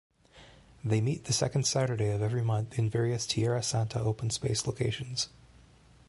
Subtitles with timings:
[0.83, 5.29] They meet the second Saturday of every month in various Tierrasanta open space locations.